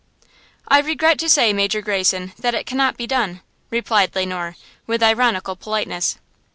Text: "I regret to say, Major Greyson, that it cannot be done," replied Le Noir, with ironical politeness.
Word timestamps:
"I 0.67 0.79
regret 0.81 1.19
to 1.19 1.29
say, 1.29 1.53
Major 1.53 1.79
Greyson, 1.79 2.33
that 2.39 2.55
it 2.55 2.65
cannot 2.65 2.97
be 2.97 3.05
done," 3.05 3.41
replied 3.69 4.15
Le 4.15 4.25
Noir, 4.25 4.55
with 4.87 5.03
ironical 5.03 5.55
politeness. 5.55 6.17